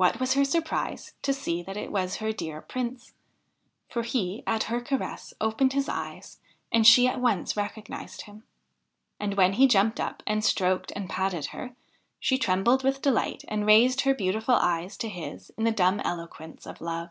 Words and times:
\Vhat 0.00 0.18
was 0.18 0.32
her 0.32 0.46
surprise 0.46 1.12
to 1.20 1.34
see 1.34 1.62
that 1.62 1.76
it 1.76 1.92
was 1.92 2.16
her 2.24 2.32
dear 2.32 2.62
Prince! 2.62 3.12
for 3.86 4.02
he, 4.02 4.42
at 4.46 4.62
her 4.62 4.80
caress, 4.80 5.34
opened 5.42 5.74
his 5.74 5.90
eyes, 5.90 6.40
and 6.72 6.86
she 6.86 7.06
at 7.06 7.20
once 7.20 7.54
recognised 7.54 8.22
him. 8.22 8.44
And 9.20 9.34
when 9.34 9.52
he 9.52 9.68
jumped 9.68 10.00
up 10.00 10.22
and 10.26 10.42
stroked 10.42 10.90
and 10.96 11.10
patted 11.10 11.48
her, 11.48 11.74
she 12.18 12.38
trembled 12.38 12.82
with 12.82 13.02
delight 13.02 13.44
and 13.46 13.66
raised 13.66 14.00
her 14.00 14.14
beautiful 14.14 14.54
eyes 14.54 14.96
to 14.96 15.10
his 15.10 15.50
in 15.58 15.64
the 15.64 15.70
dumb 15.70 16.00
eloquence 16.02 16.64
of 16.66 16.80
love. 16.80 17.10